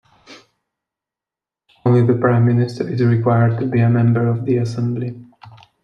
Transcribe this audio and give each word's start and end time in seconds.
Only 1.85 2.01
the 2.01 2.17
prime 2.19 2.47
minister 2.47 2.89
is 2.89 3.03
required 3.03 3.59
to 3.59 3.67
be 3.67 3.81
a 3.81 3.87
member 3.91 4.27
of 4.27 4.45
the 4.45 4.57
assembly. 4.57 5.15